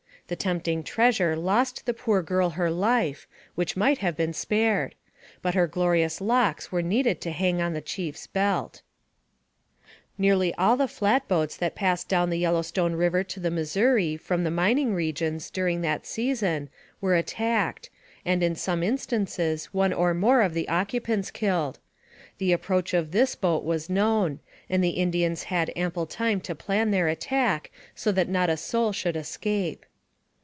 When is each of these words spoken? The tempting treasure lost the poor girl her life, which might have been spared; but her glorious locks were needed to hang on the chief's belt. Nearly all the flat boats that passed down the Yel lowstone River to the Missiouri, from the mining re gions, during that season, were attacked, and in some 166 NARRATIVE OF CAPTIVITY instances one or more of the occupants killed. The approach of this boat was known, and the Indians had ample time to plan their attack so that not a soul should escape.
The 0.27 0.37
tempting 0.37 0.83
treasure 0.83 1.35
lost 1.35 1.85
the 1.85 1.93
poor 1.93 2.21
girl 2.23 2.51
her 2.51 2.71
life, 2.71 3.27
which 3.55 3.75
might 3.75 3.97
have 3.97 4.15
been 4.15 4.31
spared; 4.31 4.95
but 5.41 5.55
her 5.55 5.67
glorious 5.67 6.21
locks 6.21 6.71
were 6.71 6.81
needed 6.81 7.19
to 7.21 7.31
hang 7.31 7.61
on 7.61 7.73
the 7.73 7.81
chief's 7.81 8.27
belt. 8.27 8.81
Nearly 10.17 10.53
all 10.55 10.77
the 10.77 10.87
flat 10.87 11.27
boats 11.27 11.57
that 11.57 11.75
passed 11.75 12.07
down 12.07 12.29
the 12.29 12.39
Yel 12.39 12.53
lowstone 12.53 12.95
River 12.95 13.25
to 13.25 13.41
the 13.41 13.51
Missiouri, 13.51 14.15
from 14.15 14.45
the 14.45 14.51
mining 14.51 14.93
re 14.93 15.11
gions, 15.11 15.51
during 15.51 15.81
that 15.81 16.05
season, 16.05 16.69
were 17.01 17.17
attacked, 17.17 17.89
and 18.23 18.41
in 18.41 18.55
some 18.55 18.79
166 18.79 19.67
NARRATIVE 19.73 19.73
OF 19.73 19.73
CAPTIVITY 19.73 19.73
instances 19.73 19.73
one 19.73 19.91
or 19.91 20.13
more 20.13 20.41
of 20.43 20.53
the 20.53 20.69
occupants 20.69 21.29
killed. 21.29 21.77
The 22.37 22.53
approach 22.53 22.93
of 22.93 23.11
this 23.11 23.35
boat 23.35 23.65
was 23.65 23.89
known, 23.89 24.39
and 24.69 24.81
the 24.81 24.91
Indians 24.91 25.43
had 25.51 25.73
ample 25.75 26.05
time 26.05 26.39
to 26.39 26.55
plan 26.55 26.91
their 26.91 27.09
attack 27.09 27.69
so 27.93 28.13
that 28.13 28.29
not 28.29 28.49
a 28.49 28.55
soul 28.55 28.93
should 28.93 29.17
escape. 29.17 29.85